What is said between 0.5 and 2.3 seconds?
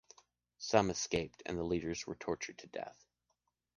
Some escaped and the leaders were